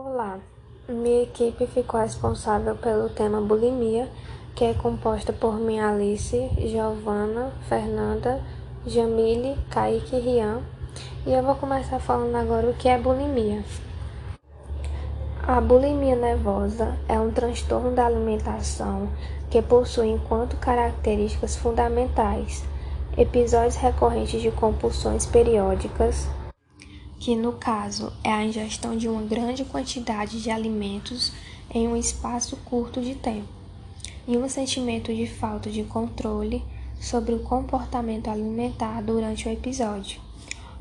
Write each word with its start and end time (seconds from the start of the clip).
Olá, 0.00 0.38
minha 0.88 1.24
equipe 1.24 1.66
ficou 1.66 1.98
responsável 1.98 2.76
pelo 2.76 3.08
tema 3.08 3.40
bulimia, 3.40 4.08
que 4.54 4.64
é 4.64 4.72
composta 4.72 5.32
por 5.32 5.58
minha 5.58 5.88
Alice, 5.88 6.48
Giovana, 6.56 7.50
Fernanda, 7.68 8.40
Jamile, 8.86 9.58
Kaique 9.68 10.14
e 10.14 10.20
Rian. 10.20 10.60
E 11.26 11.32
eu 11.32 11.42
vou 11.42 11.56
começar 11.56 11.98
falando 11.98 12.36
agora 12.36 12.70
o 12.70 12.74
que 12.74 12.88
é 12.88 12.96
bulimia. 12.96 13.64
A 15.42 15.60
bulimia 15.60 16.14
nervosa 16.14 16.96
é 17.08 17.18
um 17.18 17.32
transtorno 17.32 17.90
da 17.90 18.06
alimentação 18.06 19.08
que 19.50 19.60
possui 19.60 20.10
enquanto 20.10 20.56
características 20.58 21.56
fundamentais 21.56 22.64
episódios 23.16 23.74
recorrentes 23.74 24.40
de 24.40 24.52
compulsões 24.52 25.26
periódicas, 25.26 26.28
que 27.18 27.34
no 27.34 27.52
caso 27.52 28.12
é 28.22 28.30
a 28.30 28.44
ingestão 28.44 28.96
de 28.96 29.08
uma 29.08 29.22
grande 29.22 29.64
quantidade 29.64 30.40
de 30.40 30.50
alimentos 30.50 31.32
em 31.70 31.88
um 31.88 31.96
espaço 31.96 32.56
curto 32.64 33.00
de 33.00 33.14
tempo, 33.14 33.48
e 34.26 34.36
um 34.36 34.48
sentimento 34.48 35.12
de 35.12 35.26
falta 35.26 35.68
de 35.68 35.82
controle 35.82 36.62
sobre 37.00 37.34
o 37.34 37.40
comportamento 37.40 38.28
alimentar 38.28 39.02
durante 39.02 39.48
o 39.48 39.52
episódio. 39.52 40.20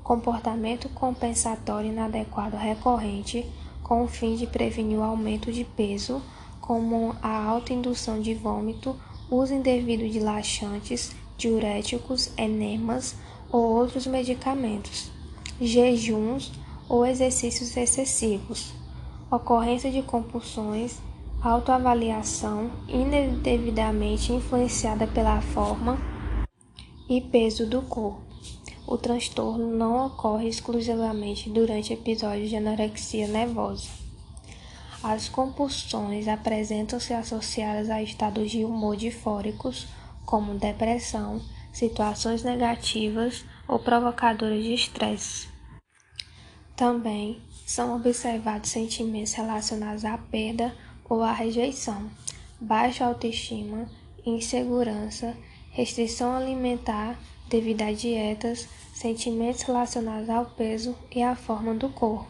Comportamento 0.03 0.87
compensatório 0.89 1.91
inadequado 1.91 2.55
recorrente 2.55 3.45
com 3.83 4.03
o 4.03 4.07
fim 4.07 4.35
de 4.35 4.45
prevenir 4.45 4.99
o 4.99 5.03
aumento 5.03 5.51
de 5.51 5.63
peso, 5.63 6.21
como 6.61 7.15
a 7.21 7.45
autoindução 7.45 8.21
de 8.21 8.33
vômito, 8.33 8.95
uso 9.29 9.53
indevido 9.53 10.07
de 10.07 10.19
laxantes, 10.19 11.15
diuréticos, 11.37 12.31
enemas 12.37 13.15
ou 13.49 13.61
outros 13.61 14.05
medicamentos 14.05 15.16
jejuns 15.59 16.51
ou 16.87 17.05
exercícios 17.05 17.75
excessivos, 17.75 18.73
ocorrência 19.29 19.91
de 19.91 20.01
compulsões, 20.01 20.99
autoavaliação 21.41 22.71
indevidamente 22.87 24.33
influenciada 24.33 25.05
pela 25.07 25.41
forma 25.41 25.97
e 27.09 27.21
peso 27.21 27.65
do 27.65 27.81
corpo. 27.81 28.21
O 28.85 28.97
transtorno 28.97 29.67
não 29.67 30.05
ocorre 30.05 30.47
exclusivamente 30.47 31.49
durante 31.49 31.91
episódios 31.91 32.49
de 32.49 32.55
anorexia 32.55 33.27
nervosa. 33.27 33.89
As 35.03 35.27
compulsões 35.27 36.27
apresentam-se 36.27 37.13
associadas 37.13 37.89
a 37.89 38.01
estados 38.01 38.49
de 38.49 38.63
humor 38.63 38.95
difóricos, 38.95 39.87
como 40.25 40.55
depressão, 40.55 41.41
situações 41.71 42.43
negativas 42.43 43.45
ou 43.67 43.77
provocadoras 43.77 44.63
de 44.63 44.73
estresse. 44.73 45.56
Também 46.77 47.41
são 47.65 47.95
observados 47.95 48.69
sentimentos 48.69 49.33
relacionados 49.33 50.05
à 50.05 50.15
perda 50.15 50.75
ou 51.09 51.23
à 51.23 51.33
rejeição, 51.33 52.07
baixa 52.61 53.03
autoestima, 53.03 53.89
insegurança, 54.23 55.35
restrição 55.71 56.35
alimentar 56.35 57.19
devido 57.49 57.81
a 57.81 57.91
dietas, 57.91 58.67
sentimentos 58.93 59.63
relacionados 59.63 60.29
ao 60.29 60.45
peso 60.45 60.95
e 61.11 61.23
à 61.23 61.35
forma 61.35 61.73
do 61.73 61.89
corpo. 61.89 62.27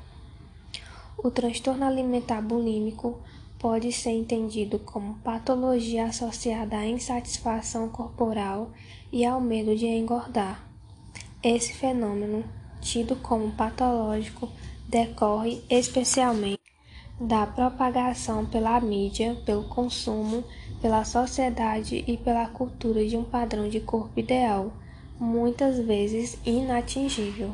O 1.17 1.29
transtorno 1.29 1.83
alimentar 1.83 2.41
bulímico 2.41 3.19
pode 3.59 3.91
ser 3.91 4.11
entendido 4.11 4.79
como 4.79 5.15
patologia 5.15 6.05
associada 6.05 6.77
à 6.77 6.87
insatisfação 6.87 7.89
corporal 7.89 8.71
e 9.11 9.25
ao 9.25 9.41
medo 9.41 9.75
de 9.75 9.87
engordar. 9.87 10.65
Esse 11.43 11.73
fenômeno, 11.73 12.45
tido 12.87 13.15
como 13.17 13.51
patológico, 13.51 14.49
decorre 14.87 15.61
especialmente 15.69 16.61
da 17.19 17.45
propagação 17.45 18.45
pela 18.45 18.79
mídia, 18.79 19.35
pelo 19.45 19.63
consumo, 19.65 20.43
pela 20.81 21.03
sociedade 21.03 22.03
e 22.07 22.15
pela 22.15 22.47
cultura 22.47 23.05
de 23.05 23.17
um 23.17 23.23
padrão 23.23 23.67
de 23.67 23.79
corpo 23.79 24.19
ideal, 24.19 24.71
muitas 25.19 25.79
vezes 25.79 26.37
inatingível. 26.45 27.53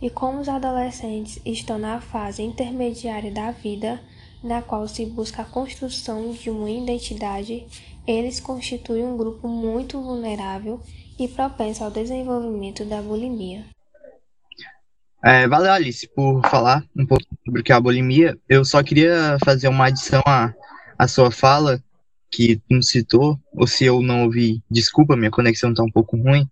E 0.00 0.08
como 0.08 0.40
os 0.40 0.48
adolescentes 0.48 1.40
estão 1.44 1.78
na 1.78 2.00
fase 2.00 2.42
intermediária 2.42 3.30
da 3.30 3.50
vida, 3.50 4.00
na 4.42 4.62
qual 4.62 4.86
se 4.86 5.04
busca 5.04 5.42
a 5.42 5.46
construção 5.46 6.32
de 6.32 6.48
uma 6.48 6.70
identidade, 6.70 7.66
eles 8.06 8.38
constituem 8.38 9.04
um 9.04 9.16
grupo 9.16 9.48
muito 9.48 10.00
vulnerável 10.00 10.80
e 11.18 11.26
propenso 11.26 11.82
ao 11.82 11.90
desenvolvimento 11.90 12.84
da 12.84 13.02
bulimia. 13.02 13.75
É, 15.24 15.48
valeu, 15.48 15.72
Alice, 15.72 16.08
por 16.14 16.40
falar 16.48 16.84
um 16.94 17.06
pouco 17.06 17.24
sobre 17.44 17.60
o 17.60 17.64
que 17.64 17.72
é 17.72 17.74
a 17.74 17.80
bulimia. 17.80 18.38
Eu 18.48 18.64
só 18.64 18.82
queria 18.82 19.38
fazer 19.44 19.68
uma 19.68 19.86
adição 19.86 20.22
à, 20.26 20.52
à 20.98 21.08
sua 21.08 21.30
fala, 21.30 21.82
que 22.30 22.60
não 22.70 22.82
citou, 22.82 23.40
ou 23.52 23.66
se 23.66 23.84
eu 23.84 24.02
não 24.02 24.24
ouvi, 24.24 24.62
desculpa, 24.70 25.16
minha 25.16 25.30
conexão 25.30 25.70
está 25.70 25.82
um 25.82 25.90
pouco 25.90 26.16
ruim, 26.16 26.46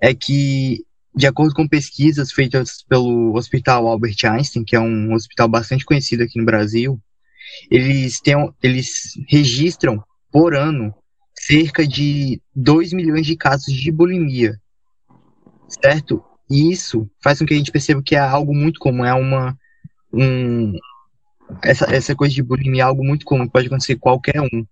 é 0.00 0.14
que, 0.14 0.84
de 1.14 1.26
acordo 1.26 1.54
com 1.54 1.66
pesquisas 1.66 2.32
feitas 2.32 2.84
pelo 2.88 3.34
Hospital 3.34 3.86
Albert 3.86 4.16
Einstein, 4.24 4.64
que 4.64 4.76
é 4.76 4.80
um 4.80 5.14
hospital 5.14 5.48
bastante 5.48 5.84
conhecido 5.84 6.22
aqui 6.22 6.38
no 6.38 6.44
Brasil, 6.44 7.00
eles, 7.70 8.20
têm, 8.20 8.52
eles 8.62 9.14
registram 9.28 10.02
por 10.30 10.54
ano 10.54 10.94
cerca 11.34 11.86
de 11.86 12.40
2 12.54 12.92
milhões 12.92 13.26
de 13.26 13.36
casos 13.36 13.74
de 13.74 13.90
bulimia, 13.90 14.60
certo? 15.68 16.22
E 16.50 16.70
isso 16.70 17.08
faz 17.22 17.38
com 17.38 17.46
que 17.46 17.54
a 17.54 17.56
gente 17.56 17.72
perceba 17.72 18.02
que 18.02 18.14
é 18.14 18.18
algo 18.18 18.54
muito 18.54 18.78
comum, 18.78 19.04
é 19.04 19.14
uma 19.14 19.56
um, 20.12 20.78
essa, 21.62 21.84
essa 21.94 22.14
coisa 22.14 22.34
de 22.34 22.42
bulimia 22.42 22.82
é 22.82 22.84
algo 22.84 23.04
muito 23.04 23.24
comum, 23.24 23.48
pode 23.48 23.66
acontecer 23.66 23.96
qualquer 23.96 24.40
um 24.40 24.66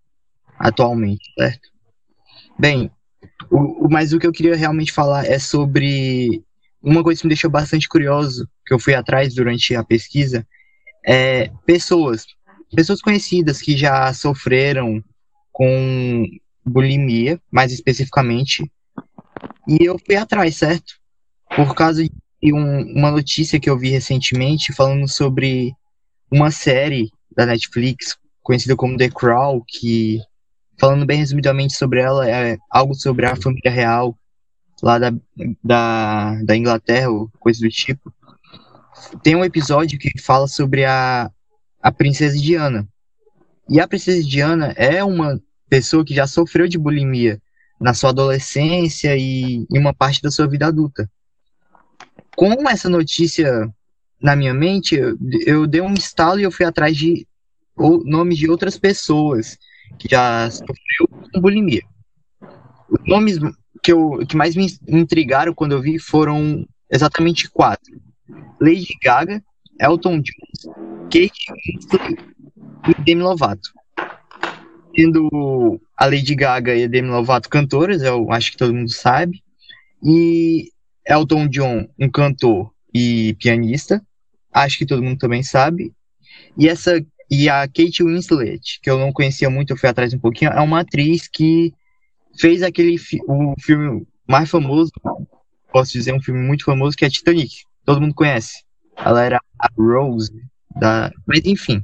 atualmente, 0.59 1.33
certo? 1.37 1.69
Bem, 2.59 2.91
o, 3.51 3.87
o, 3.87 3.91
mas 3.91 4.13
o 4.13 4.19
que 4.19 4.27
eu 4.27 4.33
queria 4.33 4.57
realmente 4.57 4.93
falar 4.93 5.27
é 5.27 5.39
sobre 5.39 6.43
uma 6.83 7.03
coisa 7.03 7.21
que 7.21 7.27
me 7.27 7.35
deixou 7.35 7.51
bastante 7.51 7.89
curioso, 7.89 8.49
que 8.67 8.75
eu 8.75 8.79
fui 8.79 8.95
atrás 8.95 9.35
durante 9.35 9.75
a 9.75 9.85
pesquisa, 9.85 10.47
é 11.05 11.51
pessoas, 11.67 12.27
pessoas 12.75 13.01
conhecidas 13.01 13.61
que 13.61 13.77
já 13.77 14.13
sofreram 14.13 15.03
com 15.51 16.27
bulimia, 16.65 17.41
mais 17.51 17.73
especificamente, 17.73 18.71
e 19.69 19.85
eu 19.85 19.99
fui 19.99 20.17
atrás, 20.17 20.57
certo? 20.57 21.02
Por 21.55 21.75
causa 21.75 22.03
de 22.03 22.53
um, 22.53 22.99
uma 22.99 23.11
notícia 23.11 23.61
que 23.61 23.69
eu 23.69 23.79
vi 23.79 23.91
recentemente 23.91 24.73
falando 24.73 25.09
sobre 25.09 25.75
uma 26.31 26.51
série 26.51 27.11
da 27.37 27.47
Netflix 27.47 28.17
conhecida 28.43 28.75
como 28.75 28.97
The 28.97 29.09
Crown, 29.11 29.63
que, 29.67 30.21
falando 30.79 31.07
bem 31.07 31.19
resumidamente 31.19 31.75
sobre 31.75 32.01
ela, 32.01 32.29
é 32.29 32.59
algo 32.71 32.95
sobre 32.95 33.27
a 33.27 33.37
família 33.37 33.71
real 33.71 34.17
lá 34.83 34.99
da, 34.99 35.13
da, 35.63 36.43
da 36.43 36.57
Inglaterra, 36.57 37.09
ou 37.09 37.31
coisa 37.39 37.61
do 37.61 37.69
tipo. 37.69 38.13
Tem 39.23 39.37
um 39.37 39.45
episódio 39.45 39.99
que 39.99 40.21
fala 40.21 40.49
sobre 40.49 40.85
a, 40.85 41.31
a 41.81 41.93
princesa 41.93 42.37
Diana. 42.37 42.89
E 43.69 43.81
a 43.81 43.87
princesa 43.87 44.27
Diana 44.27 44.73
é 44.77 45.05
uma 45.05 45.41
pessoa 45.69 46.05
que 46.05 46.15
já 46.15 46.27
sofreu 46.27 46.67
de 46.67 46.79
bulimia 46.79 47.41
na 47.81 47.95
sua 47.95 48.11
adolescência 48.11 49.17
e 49.17 49.67
em 49.71 49.79
uma 49.79 49.95
parte 49.95 50.21
da 50.21 50.31
sua 50.31 50.49
vida 50.49 50.67
adulta. 50.67 51.09
Com 52.37 52.69
essa 52.69 52.89
notícia 52.89 53.69
na 54.21 54.37
minha 54.37 54.55
mente, 54.55 54.95
eu, 54.95 55.19
eu 55.45 55.67
dei 55.67 55.81
um 55.81 55.95
estalo 55.95 56.39
e 56.41 56.45
eu 56.45 56.53
fui 56.53 56.65
atrás 56.65 56.97
de 56.97 57.27
nomes 57.77 58.39
de 58.39 58.49
outras 58.49 58.79
pessoas 58.79 59.59
que 59.99 60.09
já 60.09 60.49
sofreu 60.51 61.31
com 61.33 61.41
bulimia. 61.41 61.83
Os 62.89 63.07
nomes 63.07 63.39
que, 63.83 63.93
eu, 63.93 64.25
que 64.27 64.37
mais 64.37 64.55
me 64.55 64.67
intrigaram 64.89 65.55
quando 65.55 65.73
eu 65.73 65.83
vi 65.83 65.99
foram 65.99 66.67
exatamente 66.91 67.51
quatro: 67.51 67.93
Lady 68.61 68.97
Gaga, 69.03 69.43
Elton 69.81 70.21
John, 70.21 71.05
Kate 71.05 71.33
Winslet 71.67 72.17
e 72.89 73.03
Demi 73.03 73.23
Lovato. 73.23 73.71
Tendo 74.95 75.81
a 75.97 76.05
Lady 76.05 76.35
Gaga 76.35 76.75
e 76.75 76.85
a 76.85 76.89
Demi 76.89 77.09
Lovato 77.09 77.49
cantoras, 77.49 78.03
eu 78.03 78.31
acho 78.31 78.53
que 78.53 78.59
todo 78.59 78.75
mundo 78.75 78.93
sabe, 78.93 79.43
e 80.03 80.72
Elton 81.07 81.49
John, 81.49 81.89
um 81.99 82.09
cantor 82.09 82.73
e 82.95 83.35
pianista, 83.35 84.03
acho 84.53 84.79
que 84.79 84.87
todo 84.87 85.03
mundo 85.03 85.19
também 85.19 85.43
sabe, 85.43 85.93
e 86.57 86.69
essa 86.69 87.05
e 87.31 87.49
a 87.49 87.67
Kate 87.67 88.03
Winslet, 88.03 88.79
que 88.83 88.91
eu 88.91 88.99
não 88.99 89.11
conhecia 89.11 89.49
muito, 89.49 89.73
eu 89.73 89.77
fui 89.77 89.89
atrás 89.89 90.13
um 90.13 90.19
pouquinho, 90.19 90.51
é 90.51 90.61
uma 90.61 90.81
atriz 90.81 91.27
que 91.27 91.73
fez 92.39 92.63
aquele 92.63 92.97
o 93.27 93.55
filme 93.59 94.07
mais 94.29 94.51
famoso, 94.51 94.93
posso 95.73 95.93
dizer 95.93 96.13
um 96.13 96.21
filme 96.21 96.41
muito 96.41 96.65
famoso 96.65 96.97
que 96.97 97.05
é 97.05 97.11
Titanic, 97.11 97.63
todo 97.85 98.01
mundo 98.01 98.15
conhece. 98.15 98.63
Ela 98.97 99.25
era 99.25 99.41
a 99.59 99.69
Rose 99.77 100.31
da, 100.77 101.11
mas 101.27 101.41
enfim. 101.45 101.83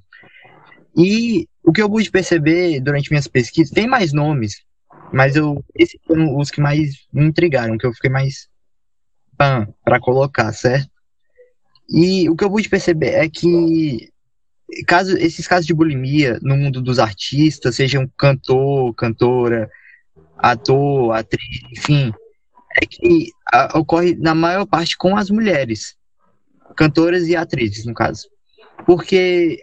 E 0.97 1.49
o 1.65 1.73
que 1.73 1.81
eu 1.81 1.89
pude 1.89 2.11
perceber 2.11 2.81
durante 2.81 3.11
minhas 3.11 3.27
pesquisas, 3.27 3.73
tem 3.73 3.87
mais 3.87 4.13
nomes, 4.13 4.63
mas 5.13 5.35
eu 5.35 5.65
esses 5.75 5.99
foram 6.07 6.37
os 6.37 6.51
que 6.51 6.61
mais 6.61 7.07
me 7.11 7.25
intrigaram, 7.25 7.79
que 7.79 7.87
eu 7.87 7.95
fiquei 7.95 8.11
mais 8.11 8.49
para 9.39 10.01
colocar, 10.01 10.53
certo? 10.53 10.91
E 11.89 12.29
o 12.29 12.37
que 12.37 12.45
eu 12.45 12.51
pude 12.51 12.69
perceber 12.69 13.15
é 13.15 13.29
que 13.29 14.13
caso, 14.87 15.17
esses 15.17 15.47
casos 15.47 15.67
de 15.67 15.73
bulimia 15.73 16.39
no 16.43 16.57
mundo 16.57 16.83
dos 16.83 16.99
artistas, 16.99 17.77
sejam 17.77 18.11
cantor, 18.19 18.95
cantora, 18.95 19.71
ator, 20.37 21.13
atriz, 21.13 21.63
enfim, 21.73 22.13
é 22.77 22.85
que 22.85 23.33
a, 23.51 23.79
ocorre 23.79 24.15
na 24.17 24.35
maior 24.35 24.67
parte 24.67 24.97
com 24.97 25.17
as 25.17 25.31
mulheres, 25.31 25.97
cantoras 26.77 27.27
e 27.27 27.35
atrizes, 27.35 27.87
no 27.87 27.95
caso. 27.95 28.29
Porque, 28.85 29.59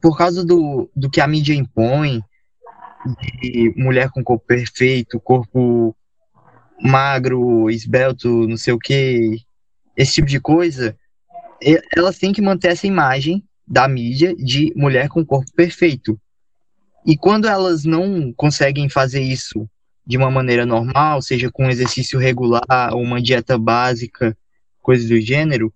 por 0.00 0.16
causa 0.16 0.44
do, 0.44 0.88
do 0.94 1.10
que 1.10 1.20
a 1.20 1.26
mídia 1.26 1.54
impõe, 1.54 2.22
de 3.40 3.74
mulher 3.76 4.10
com 4.10 4.22
corpo 4.22 4.46
perfeito, 4.46 5.18
corpo 5.18 5.96
magro, 6.82 7.70
esbelto, 7.70 8.46
não 8.48 8.56
sei 8.56 8.72
o 8.72 8.78
que, 8.78 9.38
esse 9.96 10.14
tipo 10.14 10.28
de 10.28 10.40
coisa, 10.40 10.96
elas 11.96 12.18
têm 12.18 12.32
que 12.32 12.42
manter 12.42 12.68
essa 12.68 12.86
imagem 12.86 13.44
da 13.66 13.86
mídia 13.86 14.34
de 14.34 14.72
mulher 14.74 15.08
com 15.08 15.24
corpo 15.24 15.50
perfeito. 15.54 16.20
E 17.06 17.16
quando 17.16 17.48
elas 17.48 17.84
não 17.84 18.32
conseguem 18.32 18.88
fazer 18.88 19.20
isso 19.20 19.68
de 20.06 20.16
uma 20.16 20.30
maneira 20.30 20.66
normal, 20.66 21.22
seja 21.22 21.50
com 21.50 21.70
exercício 21.70 22.18
regular 22.18 22.92
ou 22.92 23.00
uma 23.00 23.22
dieta 23.22 23.56
básica, 23.56 24.36
coisas 24.80 25.08
do 25.08 25.20
gênero, 25.20 25.72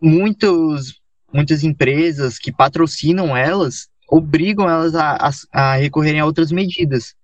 muitos, 0.00 1.00
muitas 1.32 1.64
empresas 1.64 2.38
que 2.38 2.52
patrocinam 2.52 3.36
elas 3.36 3.88
obrigam 4.08 4.68
elas 4.68 4.94
a, 4.94 5.16
a, 5.16 5.30
a 5.52 5.76
recorrerem 5.76 6.20
a 6.20 6.26
outras 6.26 6.52
medidas. 6.52 7.14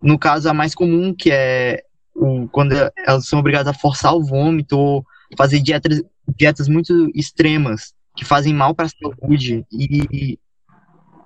No 0.00 0.18
caso, 0.18 0.48
a 0.48 0.54
mais 0.54 0.74
comum, 0.74 1.14
que 1.14 1.30
é 1.30 1.82
o, 2.14 2.48
quando 2.48 2.72
elas 2.96 3.26
são 3.26 3.38
obrigadas 3.38 3.68
a 3.68 3.78
forçar 3.78 4.14
o 4.14 4.24
vômito 4.24 4.78
ou 4.78 5.04
fazer 5.36 5.60
dietas, 5.60 6.02
dietas 6.36 6.68
muito 6.68 7.10
extremas, 7.14 7.92
que 8.16 8.24
fazem 8.24 8.52
mal 8.52 8.74
para 8.74 8.86
a 8.86 8.88
saúde 8.88 9.64
e 9.72 10.38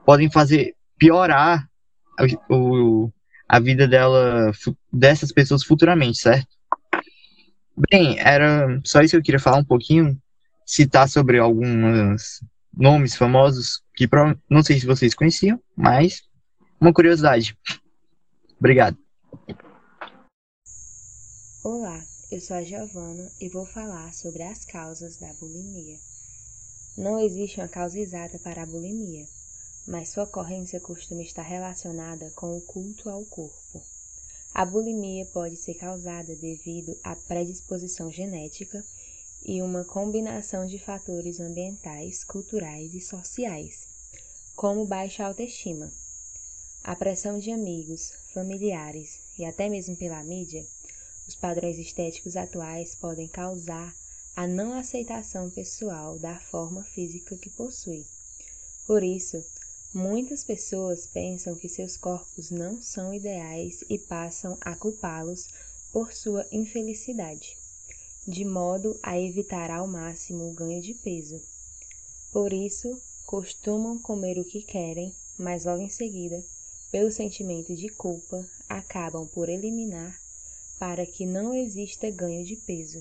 podem 0.04 0.30
fazer 0.30 0.74
piorar 0.98 1.66
o, 2.48 3.10
a 3.48 3.58
vida 3.58 3.88
dela, 3.88 4.52
dessas 4.92 5.32
pessoas 5.32 5.64
futuramente, 5.64 6.18
certo? 6.18 6.48
Bem, 7.90 8.18
era 8.18 8.80
só 8.84 9.00
isso 9.00 9.12
que 9.12 9.16
eu 9.16 9.22
queria 9.22 9.40
falar 9.40 9.58
um 9.58 9.64
pouquinho, 9.64 10.16
citar 10.64 11.08
sobre 11.08 11.38
alguns 11.38 12.40
nomes 12.72 13.16
famosos 13.16 13.82
que 13.94 14.08
não 14.48 14.62
sei 14.62 14.78
se 14.78 14.86
vocês 14.86 15.14
conheciam, 15.14 15.60
mas 15.76 16.22
uma 16.80 16.92
curiosidade. 16.92 17.56
Obrigado. 18.58 18.96
Olá, 21.66 22.06
eu 22.30 22.42
sou 22.42 22.58
a 22.58 22.62
Giovana 22.62 23.32
e 23.40 23.48
vou 23.48 23.64
falar 23.64 24.12
sobre 24.12 24.42
as 24.42 24.66
causas 24.66 25.16
da 25.16 25.32
bulimia. 25.32 25.98
Não 26.94 27.18
existe 27.18 27.58
uma 27.58 27.68
causa 27.68 27.98
exata 27.98 28.38
para 28.38 28.62
a 28.62 28.66
bulimia, 28.66 29.26
mas 29.86 30.10
sua 30.10 30.24
ocorrência 30.24 30.78
costuma 30.78 31.22
estar 31.22 31.40
relacionada 31.40 32.30
com 32.32 32.54
o 32.54 32.60
culto 32.60 33.08
ao 33.08 33.24
corpo. 33.24 33.82
A 34.52 34.62
bulimia 34.62 35.24
pode 35.24 35.56
ser 35.56 35.72
causada 35.76 36.36
devido 36.36 37.00
à 37.02 37.16
predisposição 37.16 38.12
genética 38.12 38.84
e 39.42 39.62
uma 39.62 39.86
combinação 39.86 40.66
de 40.66 40.78
fatores 40.78 41.40
ambientais, 41.40 42.24
culturais 42.24 42.92
e 42.92 43.00
sociais, 43.00 43.88
como 44.54 44.84
baixa 44.84 45.24
autoestima. 45.24 45.90
A 46.82 46.94
pressão 46.94 47.38
de 47.38 47.50
amigos, 47.50 48.12
familiares 48.34 49.18
e 49.38 49.46
até 49.46 49.70
mesmo 49.70 49.96
pela 49.96 50.22
mídia, 50.22 50.68
os 51.26 51.34
padrões 51.34 51.78
estéticos 51.78 52.36
atuais 52.36 52.94
podem 52.94 53.28
causar 53.28 53.94
a 54.36 54.46
não 54.46 54.72
aceitação 54.72 55.50
pessoal 55.50 56.18
da 56.18 56.38
forma 56.40 56.82
física 56.84 57.36
que 57.36 57.50
possui. 57.50 58.06
Por 58.86 59.02
isso, 59.02 59.44
Muitas 59.94 60.42
pessoas 60.42 61.06
pensam 61.06 61.54
que 61.54 61.68
seus 61.68 61.96
corpos 61.96 62.50
não 62.50 62.82
são 62.82 63.14
ideais 63.14 63.84
e 63.88 63.96
passam 63.96 64.58
a 64.60 64.74
culpá-los 64.74 65.46
por 65.92 66.12
sua 66.12 66.44
infelicidade, 66.50 67.56
de 68.26 68.44
modo 68.44 68.98
a 69.00 69.16
evitar 69.16 69.70
ao 69.70 69.86
máximo 69.86 70.50
o 70.50 70.52
ganho 70.52 70.82
de 70.82 70.94
peso. 70.94 71.40
Por 72.32 72.52
isso, 72.52 73.00
costumam 73.24 73.96
comer 73.96 74.36
o 74.36 74.44
que 74.44 74.62
querem, 74.62 75.14
mas 75.38 75.64
logo 75.64 75.80
em 75.80 75.88
seguida, 75.88 76.44
pelo 76.90 77.12
sentimento 77.12 77.72
de 77.76 77.88
culpa, 77.88 78.44
acabam 78.68 79.28
por 79.28 79.48
eliminar 79.48 80.20
para 80.78 81.04
que 81.06 81.26
não 81.26 81.54
exista 81.54 82.06
ganho 82.10 82.44
de 82.44 82.56
peso. 82.66 82.98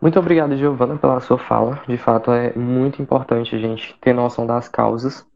Muito 0.00 0.18
obrigado, 0.18 0.56
Giovana, 0.56 0.96
pela 0.96 1.20
sua 1.20 1.38
fala. 1.38 1.82
De 1.88 1.96
fato, 1.96 2.30
é 2.30 2.54
muito 2.54 3.00
importante 3.00 3.54
a 3.56 3.58
gente 3.58 3.96
ter 4.00 4.12
noção 4.12 4.46
das 4.46 4.68
causas 4.68 5.26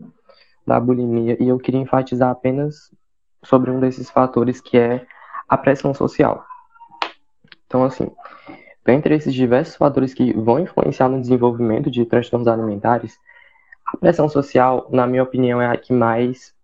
da 0.67 0.79
bulimia 0.79 1.37
e 1.43 1.49
eu 1.49 1.59
queria 1.59 1.81
enfatizar 1.81 2.31
apenas 2.31 2.91
sobre 3.43 3.71
um 3.71 3.81
desses 3.81 4.11
fatores 4.11 4.61
que 4.61 4.79
é 4.79 5.07
a 5.49 5.57
pressão 5.57 5.95
social. 5.95 6.45
Então, 7.67 7.83
assim, 7.85 8.11
dentre 8.85 9.15
esses 9.15 9.33
diversos 9.33 9.77
fatores 9.77 10.13
que 10.13 10.33
vão 10.33 10.61
influenciar 10.61 11.09
no 11.09 11.21
desenvolvimento 11.21 11.91
de 11.91 12.05
transtornos 12.05 12.47
alimentares, 12.47 13.19
a 13.87 13.97
pressão 13.97 14.29
social, 14.29 14.89
na 14.91 15.07
minha 15.07 15.23
opinião, 15.23 15.61
é 15.61 15.67
a 15.67 15.77
que 15.77 15.93
mais 15.93 16.55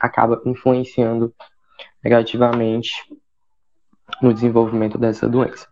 acaba 0.00 0.40
influenciando 0.44 1.32
negativamente 2.02 2.92
no 4.20 4.32
desenvolvimento 4.32 4.98
dessa 4.98 5.28
doença. 5.28 5.66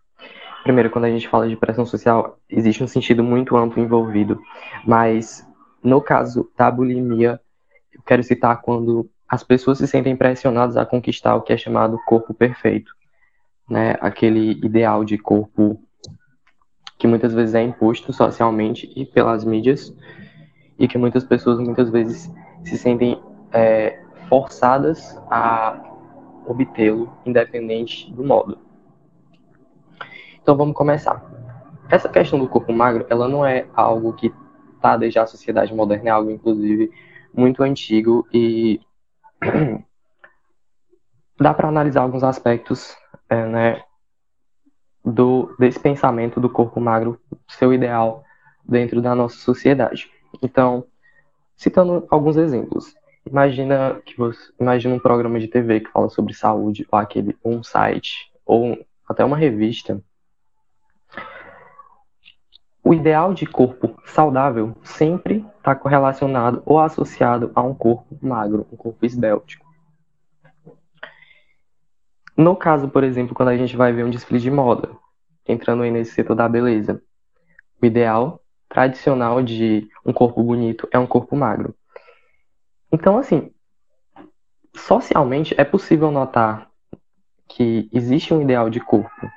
Primeiro, 0.62 0.90
quando 0.90 1.06
a 1.06 1.10
gente 1.10 1.28
fala 1.28 1.48
de 1.48 1.56
pressão 1.56 1.86
social, 1.86 2.38
existe 2.48 2.82
um 2.82 2.88
sentido 2.88 3.22
muito 3.22 3.56
amplo 3.56 3.82
envolvido, 3.82 4.40
mas 4.84 5.46
no 5.82 6.00
caso 6.00 6.50
da 6.56 6.70
bulimia, 6.70 7.40
eu 7.92 8.02
quero 8.02 8.22
citar 8.22 8.60
quando 8.60 9.08
as 9.28 9.42
pessoas 9.42 9.78
se 9.78 9.86
sentem 9.86 10.16
pressionadas 10.16 10.76
a 10.76 10.84
conquistar 10.84 11.36
o 11.36 11.42
que 11.42 11.52
é 11.52 11.56
chamado 11.56 11.98
corpo 12.06 12.34
perfeito, 12.34 12.92
né? 13.68 13.96
Aquele 14.00 14.52
ideal 14.64 15.04
de 15.04 15.18
corpo 15.18 15.80
que 16.98 17.06
muitas 17.06 17.32
vezes 17.32 17.54
é 17.54 17.62
imposto 17.62 18.12
socialmente 18.12 18.90
e 18.96 19.06
pelas 19.06 19.44
mídias 19.44 19.94
e 20.78 20.88
que 20.88 20.98
muitas 20.98 21.24
pessoas 21.24 21.58
muitas 21.58 21.90
vezes 21.90 22.30
se 22.64 22.76
sentem 22.76 23.20
é, 23.52 24.02
forçadas 24.28 25.16
a 25.30 25.80
obtê-lo, 26.48 27.12
independente 27.26 28.10
do 28.12 28.24
modo. 28.24 28.58
Então 30.40 30.56
vamos 30.56 30.74
começar. 30.74 31.22
Essa 31.90 32.08
questão 32.08 32.38
do 32.38 32.48
corpo 32.48 32.72
magro, 32.72 33.06
ela 33.10 33.28
não 33.28 33.44
é 33.44 33.66
algo 33.74 34.14
que 34.14 34.32
está 34.76 34.96
desde 34.96 35.18
a 35.18 35.26
sociedade 35.26 35.74
moderna, 35.74 36.08
é 36.08 36.12
algo 36.12 36.30
inclusive 36.30 36.90
muito 37.34 37.62
antigo 37.62 38.26
e 38.32 38.80
dá 41.38 41.52
para 41.52 41.68
analisar 41.68 42.02
alguns 42.02 42.24
aspectos 42.24 42.96
é, 43.28 43.46
né, 43.46 43.82
do, 45.04 45.54
desse 45.58 45.78
pensamento 45.78 46.40
do 46.40 46.48
corpo 46.48 46.80
magro, 46.80 47.20
seu 47.46 47.72
ideal 47.72 48.24
dentro 48.64 49.00
da 49.00 49.14
nossa 49.14 49.36
sociedade. 49.36 50.10
Então, 50.42 50.84
citando 51.56 52.06
alguns 52.10 52.36
exemplos, 52.36 52.94
imagina 53.30 54.00
que 54.04 54.16
você 54.16 54.52
imagina 54.60 54.94
um 54.94 54.98
programa 54.98 55.38
de 55.38 55.48
TV 55.48 55.80
que 55.80 55.90
fala 55.90 56.08
sobre 56.08 56.34
saúde, 56.34 56.86
ou 56.90 56.98
aquele 56.98 57.36
um 57.44 57.62
site, 57.62 58.32
ou 58.44 58.78
até 59.08 59.24
uma 59.24 59.36
revista 59.36 60.02
o 62.88 62.94
ideal 62.94 63.34
de 63.34 63.44
corpo 63.44 64.00
saudável 64.06 64.74
sempre 64.82 65.44
está 65.58 65.74
correlacionado 65.74 66.62
ou 66.64 66.80
associado 66.80 67.52
a 67.54 67.60
um 67.60 67.74
corpo 67.74 68.16
magro, 68.18 68.66
um 68.72 68.76
corpo 68.78 69.04
esbéltico. 69.04 69.66
No 72.34 72.56
caso, 72.56 72.88
por 72.88 73.04
exemplo, 73.04 73.34
quando 73.34 73.50
a 73.50 73.56
gente 73.58 73.76
vai 73.76 73.92
ver 73.92 74.06
um 74.06 74.10
desfile 74.10 74.40
de 74.40 74.50
moda, 74.50 74.90
entrando 75.46 75.82
aí 75.82 75.90
nesse 75.90 76.12
setor 76.12 76.34
da 76.34 76.48
beleza, 76.48 77.02
o 77.82 77.84
ideal 77.84 78.40
tradicional 78.70 79.42
de 79.42 79.86
um 80.02 80.12
corpo 80.14 80.42
bonito 80.42 80.88
é 80.90 80.98
um 80.98 81.06
corpo 81.06 81.36
magro. 81.36 81.74
Então, 82.90 83.18
assim, 83.18 83.52
socialmente 84.74 85.54
é 85.58 85.64
possível 85.64 86.10
notar 86.10 86.68
que 87.46 87.88
existe 87.92 88.32
um 88.32 88.42
ideal 88.42 88.70
de 88.70 88.80
corpo. 88.80 89.30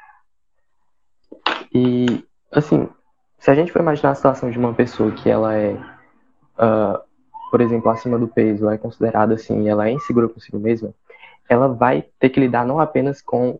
E, 1.74 2.26
assim, 2.52 2.90
se 3.40 3.50
a 3.50 3.56
gente 3.56 3.72
for 3.72 3.82
imaginar 3.82 4.12
a 4.12 4.16
situação 4.16 4.52
de 4.52 4.60
uma 4.60 4.74
pessoa 4.74 5.12
que 5.12 5.30
ela 5.30 5.56
é, 5.56 5.74
uh, 5.74 7.02
por 7.50 7.62
exemplo, 7.62 7.90
acima 7.90 8.20
do 8.20 8.28
peso, 8.28 8.70
é 8.70 8.78
considerada 8.78 9.34
assim, 9.34 9.68
ela 9.68 9.88
é 9.88 9.92
insegura 9.92 10.30
consigo 10.30 10.60
mesma, 10.60 10.94
ela 11.50 11.68
vai 11.68 12.06
ter 12.20 12.30
que 12.30 12.40
lidar 12.40 12.66
não 12.66 12.80
apenas 12.80 13.22
com 13.22 13.60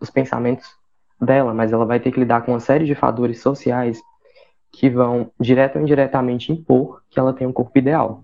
os 0.00 0.10
pensamentos 0.10 0.76
dela, 1.20 1.54
mas 1.54 1.72
ela 1.72 1.84
vai 1.84 2.00
ter 2.00 2.10
que 2.10 2.20
lidar 2.20 2.42
com 2.42 2.52
uma 2.52 2.60
série 2.60 2.86
de 2.86 2.94
fatores 2.94 3.40
sociais 3.40 4.00
que 4.72 4.88
vão 4.88 5.30
direto 5.38 5.76
ou 5.76 5.82
indiretamente 5.82 6.52
impor 6.52 7.02
que 7.10 7.18
ela 7.18 7.32
tem 7.32 7.46
um 7.46 7.52
corpo 7.52 7.78
ideal. 7.78 8.22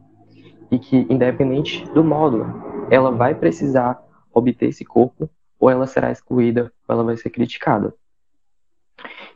E 0.71 0.79
que, 0.79 1.07
independente 1.11 1.85
do 1.93 2.03
modo, 2.03 2.45
ela 2.91 3.11
vai 3.11 3.35
precisar 3.35 4.03
obter 4.33 4.69
esse 4.69 4.85
corpo, 4.85 5.31
ou 5.59 5.71
ela 5.71 5.87
será 5.87 6.11
excluída, 6.11 6.73
ou 6.87 6.95
ela 6.95 7.05
vai 7.05 7.17
ser 7.17 7.31
criticada. 7.31 7.95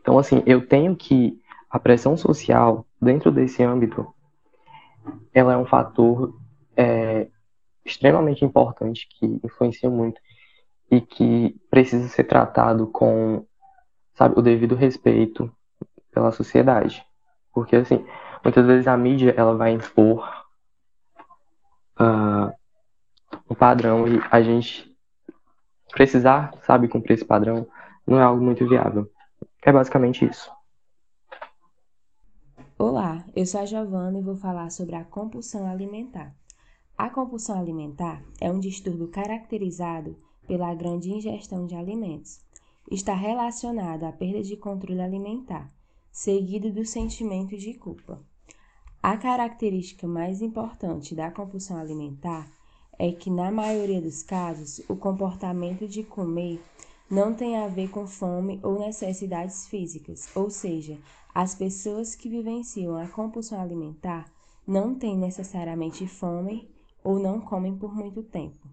Então, 0.01 0.19
assim, 0.19 0.43
eu 0.47 0.67
tenho 0.67 0.97
que 0.97 1.41
a 1.71 1.79
pressão 1.79 2.17
social 2.17 2.85
dentro 3.01 3.31
desse 3.31 3.63
âmbito, 3.63 4.07
ela 5.33 5.53
é 5.53 5.57
um 5.57 5.65
fator 5.65 6.37
é, 6.77 7.29
extremamente 7.85 8.45
importante 8.45 9.07
que 9.09 9.41
influencia 9.45 9.89
muito 9.89 10.21
e 10.91 11.01
que 11.01 11.57
precisa 11.71 12.09
ser 12.09 12.25
tratado 12.25 12.87
com, 12.89 13.47
sabe, 14.15 14.39
o 14.39 14.43
devido 14.43 14.75
respeito 14.75 15.51
pela 16.11 16.33
sociedade, 16.33 17.05
porque 17.53 17.77
assim, 17.77 18.05
muitas 18.43 18.67
vezes 18.67 18.89
a 18.89 18.97
mídia 18.97 19.33
ela 19.37 19.55
vai 19.55 19.71
impor 19.73 20.29
uh, 22.01 22.53
um 23.33 23.41
padrão 23.61 24.09
e 24.09 24.19
a 24.31 24.41
gente 24.41 24.91
precisar, 25.93 26.51
sabe, 26.67 26.89
cumprir 26.89 27.13
esse 27.13 27.25
padrão 27.27 27.69
não 28.07 28.19
é 28.19 28.23
algo 28.23 28.43
muito 28.43 28.67
viável. 28.67 29.07
É 29.63 29.71
basicamente 29.71 30.25
isso. 30.25 30.51
Olá, 32.79 33.23
eu 33.37 33.45
sou 33.45 33.61
a 33.61 33.67
Giovana 33.67 34.19
e 34.19 34.23
vou 34.23 34.35
falar 34.35 34.71
sobre 34.71 34.97
a 34.97 35.05
compulsão 35.05 35.71
alimentar. 35.71 36.35
A 36.97 37.11
compulsão 37.11 37.61
alimentar 37.61 38.23
é 38.41 38.51
um 38.51 38.59
distúrbio 38.59 39.09
caracterizado 39.09 40.17
pela 40.47 40.75
grande 40.75 41.11
ingestão 41.11 41.67
de 41.67 41.75
alimentos. 41.75 42.41
Está 42.91 43.13
relacionado 43.13 44.05
à 44.05 44.13
perda 44.13 44.43
de 44.43 44.57
controle 44.57 45.03
alimentar, 45.03 45.69
seguido 46.11 46.73
do 46.73 46.87
sentimento 46.87 47.59
de 47.59 47.75
culpa. 47.75 48.23
A 49.03 49.19
característica 49.19 50.07
mais 50.07 50.41
importante 50.41 51.15
da 51.15 51.31
compulsão 51.31 51.77
alimentar 51.77 52.49
é 53.03 53.13
que, 53.13 53.31
na 53.31 53.51
maioria 53.51 53.99
dos 53.99 54.23
casos, 54.23 54.83
o 54.87 54.95
comportamento 54.95 55.89
de 55.89 56.05
comer 56.05 56.63
não 57.11 57.33
tem 57.33 57.57
a 57.57 57.67
ver 57.67 57.89
com 57.89 58.07
fome 58.07 58.61
ou 58.63 58.79
necessidades 58.79 59.67
físicas, 59.67 60.29
ou 60.37 60.51
seja, 60.51 60.99
as 61.35 61.55
pessoas 61.55 62.15
que 62.15 62.29
vivenciam 62.29 62.99
a 62.99 63.09
compulsão 63.09 63.59
alimentar 63.59 64.31
não 64.67 64.95
têm 64.95 65.17
necessariamente 65.17 66.07
fome 66.07 66.71
ou 67.03 67.19
não 67.19 67.41
comem 67.41 67.75
por 67.75 67.95
muito 67.95 68.23
tempo. 68.23 68.69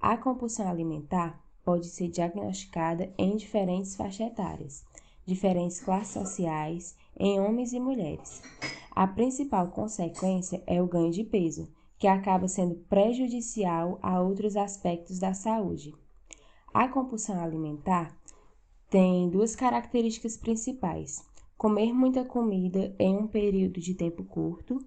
A 0.00 0.16
compulsão 0.16 0.68
alimentar 0.68 1.40
pode 1.64 1.86
ser 1.86 2.08
diagnosticada 2.08 3.14
em 3.16 3.36
diferentes 3.36 3.94
faixas 3.94 4.26
etárias, 4.26 4.84
diferentes 5.24 5.78
classes 5.78 6.14
sociais, 6.14 6.96
em 7.16 7.38
homens 7.38 7.72
e 7.72 7.78
mulheres. 7.78 8.42
A 8.90 9.06
principal 9.06 9.68
consequência 9.68 10.60
é 10.66 10.82
o 10.82 10.88
ganho 10.88 11.12
de 11.12 11.22
peso, 11.22 11.68
que 12.02 12.08
acaba 12.08 12.48
sendo 12.48 12.74
prejudicial 12.88 13.96
a 14.02 14.20
outros 14.20 14.56
aspectos 14.56 15.20
da 15.20 15.32
saúde. 15.34 15.94
A 16.74 16.88
compulsão 16.88 17.40
alimentar 17.40 18.12
tem 18.90 19.30
duas 19.30 19.54
características 19.54 20.36
principais 20.36 21.24
comer 21.56 21.92
muita 21.92 22.24
comida 22.24 22.92
em 22.98 23.16
um 23.16 23.28
período 23.28 23.78
de 23.80 23.94
tempo 23.94 24.24
curto 24.24 24.84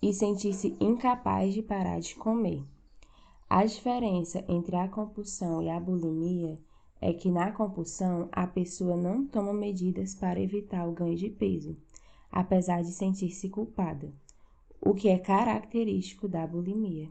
e 0.00 0.14
sentir-se 0.14 0.76
incapaz 0.78 1.54
de 1.54 1.60
parar 1.60 1.98
de 1.98 2.14
comer. 2.14 2.62
A 3.50 3.64
diferença 3.64 4.44
entre 4.46 4.76
a 4.76 4.86
compulsão 4.86 5.60
e 5.60 5.68
a 5.68 5.80
bulimia 5.80 6.56
é 7.00 7.12
que 7.12 7.32
na 7.32 7.50
compulsão 7.50 8.28
a 8.30 8.46
pessoa 8.46 8.96
não 8.96 9.26
toma 9.26 9.52
medidas 9.52 10.14
para 10.14 10.38
evitar 10.38 10.88
o 10.88 10.92
ganho 10.92 11.16
de 11.16 11.30
peso, 11.30 11.76
apesar 12.30 12.80
de 12.84 12.92
sentir-se 12.92 13.48
culpada, 13.48 14.12
o 14.84 14.94
que 14.94 15.08
é 15.08 15.18
característico 15.18 16.28
da 16.28 16.46
bulimia. 16.46 17.08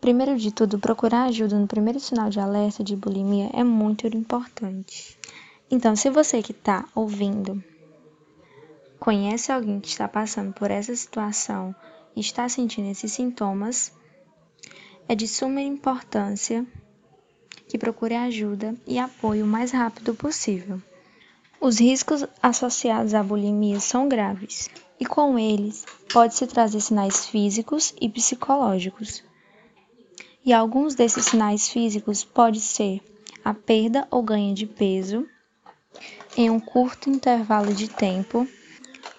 Primeiro 0.00 0.38
de 0.38 0.50
tudo, 0.50 0.78
procurar 0.78 1.24
ajuda 1.24 1.58
no 1.58 1.66
primeiro 1.66 2.00
sinal 2.00 2.30
de 2.30 2.40
alerta 2.40 2.82
de 2.82 2.96
bulimia 2.96 3.50
é 3.52 3.62
muito 3.62 4.06
importante. 4.06 5.18
Então, 5.70 5.94
se 5.94 6.08
você 6.08 6.42
que 6.42 6.52
está 6.52 6.88
ouvindo 6.94 7.62
conhece 8.98 9.52
alguém 9.52 9.78
que 9.80 9.88
está 9.88 10.08
passando 10.08 10.52
por 10.54 10.70
essa 10.70 10.96
situação 10.96 11.74
e 12.14 12.20
está 12.20 12.48
sentindo 12.48 12.90
esses 12.90 13.12
sintomas, 13.12 13.92
é 15.06 15.14
de 15.14 15.28
suma 15.28 15.60
importância 15.60 16.66
que 17.68 17.76
procure 17.76 18.14
ajuda 18.14 18.74
e 18.86 18.98
apoio 18.98 19.44
o 19.44 19.48
mais 19.48 19.72
rápido 19.72 20.14
possível. 20.14 20.80
Os 21.60 21.78
riscos 21.80 22.24
associados 22.42 23.12
à 23.12 23.22
bulimia 23.22 23.80
são 23.80 24.08
graves 24.08 24.70
e 24.98 25.04
com 25.04 25.38
eles 25.38 25.84
pode-se 26.12 26.46
trazer 26.46 26.80
sinais 26.80 27.26
físicos 27.26 27.94
e 28.00 28.08
psicológicos. 28.08 29.22
E 30.44 30.52
alguns 30.52 30.94
desses 30.94 31.26
sinais 31.26 31.68
físicos 31.68 32.24
pode 32.24 32.60
ser 32.60 33.00
a 33.44 33.52
perda 33.52 34.06
ou 34.10 34.22
ganho 34.22 34.54
de 34.54 34.66
peso 34.66 35.26
em 36.36 36.50
um 36.50 36.60
curto 36.60 37.08
intervalo 37.08 37.72
de 37.72 37.88
tempo, 37.88 38.46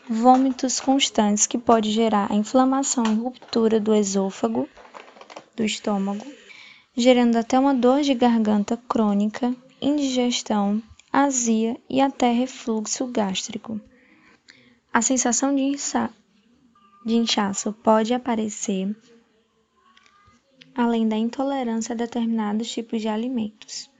vômitos 0.07 0.79
constantes 0.79 1.47
que 1.47 1.57
pode 1.57 1.91
gerar 1.91 2.31
a 2.31 2.35
inflamação 2.35 3.03
e 3.05 3.15
ruptura 3.15 3.79
do 3.79 3.93
esôfago, 3.93 4.69
do 5.55 5.63
estômago, 5.63 6.25
gerando 6.95 7.35
até 7.35 7.57
uma 7.57 7.73
dor 7.73 8.01
de 8.01 8.13
garganta 8.13 8.77
crônica, 8.87 9.55
indigestão, 9.81 10.81
azia 11.11 11.75
e 11.89 11.99
até 11.99 12.31
refluxo 12.31 13.07
gástrico. 13.07 13.81
A 14.97 15.01
sensação 15.03 15.55
de, 15.55 15.75
de 17.05 17.15
inchaço 17.15 17.71
pode 17.71 18.15
aparecer 18.15 18.97
além 20.73 21.07
da 21.07 21.15
intolerância 21.15 21.93
a 21.93 21.95
determinados 21.95 22.71
tipos 22.71 22.99
de 22.99 23.07
alimentos. 23.07 23.91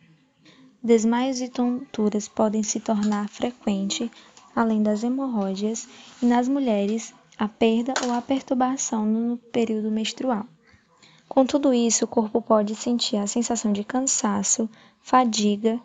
Desmaios 0.82 1.39
e 1.39 1.50
tonturas 1.50 2.27
podem 2.27 2.63
se 2.63 2.80
tornar 2.80 3.30
frequentes 3.30 4.10
além 4.56 4.82
das 4.82 5.04
hemorroidas, 5.04 5.88
e 6.20 6.25
nas 6.25 6.48
mulheres, 6.48 7.13
a 7.38 7.48
perda 7.48 7.94
ou 8.04 8.12
a 8.12 8.20
perturbação 8.20 9.06
no 9.06 9.38
período 9.38 9.92
menstrual. 9.92 10.48
Com 11.30 11.46
tudo 11.46 11.75
isso, 11.75 12.06
o 12.06 12.08
corpo 12.08 12.42
pode 12.42 12.74
sentir 12.74 13.18
a 13.18 13.27
sensação 13.27 13.72
de 13.72 13.84
cansaço, 13.84 14.68
fadiga 15.00 15.80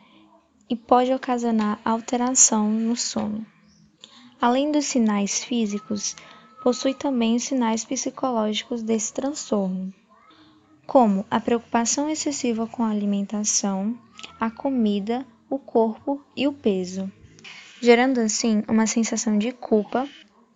e 0.71 0.75
pode 0.75 1.13
ocasionar 1.13 1.79
alteração 1.85 2.71
no 2.71 2.97
sono. 2.97 3.45
Além 4.43 4.71
dos 4.71 4.85
sinais 4.85 5.43
físicos, 5.43 6.15
possui 6.63 6.93
também 6.93 7.37
os 7.37 7.45
sinais 7.45 7.83
psicológicos 7.83 8.83
desse 8.83 9.15
transtorno, 9.15 9.91
como 10.87 11.25
a 11.31 11.41
preocupação 11.41 12.11
excessiva 12.11 12.67
com 12.67 12.83
a 12.83 12.91
alimentação, 12.91 13.99
a 14.39 14.51
comida, 14.51 15.27
o 15.49 15.59
corpo 15.59 16.23
e 16.37 16.47
o 16.47 16.53
peso 16.53 17.11
gerando 17.83 18.21
assim 18.21 18.63
uma 18.69 18.87
sensação 18.87 19.37
de 19.37 19.51
culpa, 19.51 20.09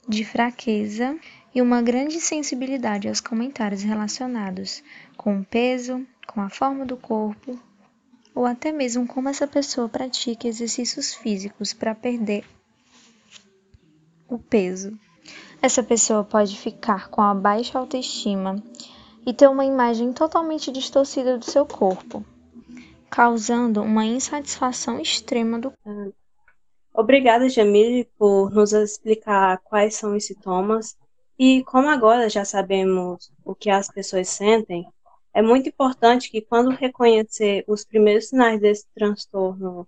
de 0.09 0.25
fraqueza 0.25 1.19
e 1.53 1.61
uma 1.61 1.83
grande 1.83 2.21
sensibilidade 2.21 3.09
aos 3.09 3.21
comentários 3.21 3.83
relacionados 3.83 4.81
com 5.17 5.41
o 5.41 5.45
peso, 5.45 6.07
com 6.25 6.41
a 6.41 6.49
forma 6.49 6.87
do 6.87 6.97
corpo, 6.97 7.59
ou 8.33 8.47
até 8.47 8.71
mesmo 8.71 9.09
como 9.09 9.29
essa 9.29 9.45
pessoa 9.45 9.89
pratica 9.89 10.47
exercícios 10.47 11.15
físicos 11.15 11.73
para 11.73 11.97
perder 11.97 12.45
o 14.29 14.39
peso. 14.39 14.99
Essa 15.61 15.83
pessoa 15.83 16.23
pode 16.23 16.57
ficar 16.57 17.09
com 17.09 17.21
a 17.23 17.35
baixa 17.35 17.79
autoestima 17.79 18.63
e 19.27 19.33
ter 19.33 19.49
uma 19.49 19.65
imagem 19.65 20.13
totalmente 20.13 20.71
distorcida 20.71 21.37
do 21.37 21.45
seu 21.45 21.67
corpo, 21.67 22.25
causando 23.11 23.83
uma 23.83 24.05
insatisfação 24.05 25.01
extrema 25.01 25.59
do 25.59 25.73
corpo. 25.83 26.15
Obrigada, 26.95 27.49
Jamile, 27.49 28.09
por 28.19 28.51
nos 28.51 28.73
explicar 28.73 29.59
quais 29.59 29.97
são 29.97 30.17
os 30.17 30.25
sintomas. 30.25 30.97
E 31.39 31.63
como 31.65 31.89
agora 31.89 32.31
já 32.31 32.45
sabemos 32.45 33.31
o 33.45 33.55
que 33.55 33.69
as 33.69 33.89
pessoas 33.89 34.29
sentem, 34.29 34.87
é 35.35 35.43
muito 35.43 35.69
importante 35.69 36.31
que 36.31 36.41
quando 36.41 36.71
reconhecer 36.71 37.63
os 37.69 37.85
primeiros 37.85 38.29
sinais 38.29 38.59
desse 38.59 38.87
transtorno 38.95 39.87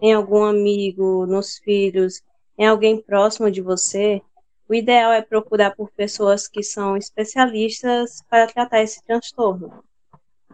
em 0.00 0.14
algum 0.14 0.42
amigo, 0.42 1.26
nos 1.26 1.58
filhos, 1.58 2.22
em 2.56 2.66
alguém 2.66 3.00
próximo 3.00 3.50
de 3.50 3.60
você, 3.60 4.22
o 4.68 4.74
ideal 4.74 5.12
é 5.12 5.20
procurar 5.20 5.74
por 5.74 5.90
pessoas 5.90 6.48
que 6.48 6.62
são 6.62 6.96
especialistas 6.96 8.22
para 8.30 8.46
tratar 8.46 8.82
esse 8.82 9.04
transtorno, 9.04 9.84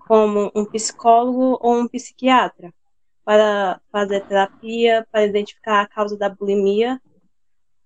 como 0.06 0.50
um 0.54 0.64
psicólogo 0.64 1.58
ou 1.60 1.76
um 1.76 1.88
psiquiatra 1.88 2.72
para 3.24 3.80
fazer 3.92 4.26
terapia, 4.26 5.06
para 5.12 5.24
identificar 5.24 5.82
a 5.82 5.86
causa 5.86 6.16
da 6.16 6.28
bulimia, 6.28 7.00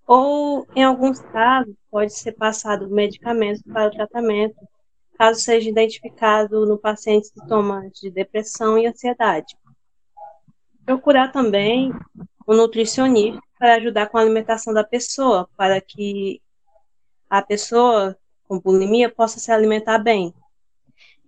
ou, 0.07 0.67
em 0.75 0.85
alguns 0.85 1.21
casos, 1.21 1.75
pode 1.91 2.13
ser 2.13 2.33
passado 2.33 2.89
medicamentos 2.89 3.63
para 3.63 3.89
o 3.89 3.91
tratamento, 3.91 4.57
caso 5.19 5.41
seja 5.41 5.69
identificado 5.69 6.67
no 6.67 6.79
paciente 6.79 7.29
sintomas 7.29 7.93
de 8.01 8.11
depressão 8.11 8.79
e 8.79 8.87
ansiedade. 8.87 9.57
Procurar 10.85 11.33
também 11.33 11.93
um 12.47 12.55
nutricionista 12.55 13.41
para 13.65 13.77
ajudar 13.77 14.11
com 14.11 14.19
a 14.19 14.21
alimentação 14.21 14.75
da 14.75 14.85
pessoa, 14.85 15.49
para 15.57 15.81
que 15.81 16.39
a 17.31 17.41
pessoa 17.41 18.15
com 18.47 18.61
bulimia 18.61 19.09
possa 19.09 19.41
se 19.41 19.51
alimentar 19.51 19.97
bem. 19.97 20.35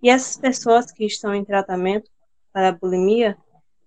E 0.03 0.07
essas 0.07 0.37
pessoas 0.37 0.91
que 0.91 1.03
estão 1.03 1.33
em 1.33 1.43
tratamento 1.43 2.11
para 2.53 2.67
a 2.67 2.71
bulimia 2.71 3.35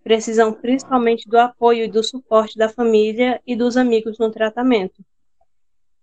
precisam 0.02 0.52
principalmente 0.52 1.28
do 1.28 1.38
apoio 1.38 1.84
e 1.84 1.88
do 1.88 2.02
suporte 2.02 2.58
da 2.58 2.68
família 2.68 3.40
e 3.46 3.54
dos 3.54 3.76
amigos 3.76 4.18
no 4.18 4.32
tratamento. 4.32 5.00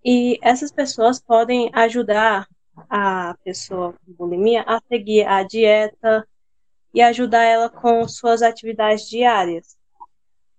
E 0.01 0.39
essas 0.41 0.71
pessoas 0.71 1.19
podem 1.19 1.69
ajudar 1.73 2.47
a 2.89 3.35
pessoa 3.43 3.91
com 3.91 4.13
bulimia 4.13 4.63
a 4.65 4.79
seguir 4.87 5.27
a 5.27 5.43
dieta 5.43 6.25
e 6.93 7.01
ajudar 7.01 7.43
ela 7.43 7.69
com 7.69 8.07
suas 8.07 8.41
atividades 8.41 9.09
diárias. 9.09 9.77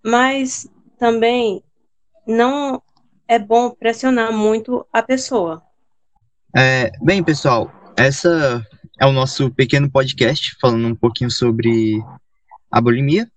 Mas 0.05 0.71
também 0.99 1.65
não 2.29 2.83
é 3.27 3.39
bom 3.39 3.71
pressionar 3.71 4.31
muito 4.31 4.87
a 4.93 5.03
pessoa. 5.03 5.63
É, 6.55 6.93
bem, 7.01 7.25
pessoal, 7.25 7.73
essa 7.97 8.65
é 9.01 9.07
o 9.07 9.13
nosso 9.13 9.51
pequeno 9.51 9.91
podcast 9.91 10.57
falando 10.61 10.87
um 10.87 10.95
pouquinho 10.95 11.31
sobre 11.31 12.03
a 12.71 12.81
bulimia. 12.81 13.31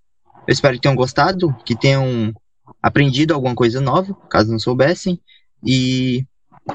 Eu 0.46 0.52
espero 0.52 0.76
que 0.76 0.82
tenham 0.82 0.96
gostado, 0.96 1.56
que 1.66 1.76
tenham 1.76 2.34
aprendido 2.82 3.34
alguma 3.34 3.56
coisa 3.56 3.80
nova, 3.80 4.14
caso 4.30 4.52
não 4.52 4.60
soubessem, 4.60 5.20
e 5.66 6.26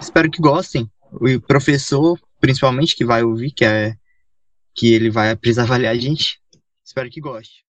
espero 0.01 0.31
que 0.31 0.41
gostem. 0.41 0.91
O 1.13 1.41
professor, 1.41 2.19
principalmente, 2.41 2.97
que 2.97 3.05
vai 3.05 3.23
ouvir, 3.23 3.51
que 3.51 3.65
é 3.65 3.95
que 4.75 4.93
ele 4.93 5.11
vai 5.11 5.35
precisar 5.35 5.63
avaliar 5.63 5.95
a 5.95 5.99
gente, 5.99 6.39
espero 6.85 7.11
que 7.11 7.21
goste. 7.21 7.66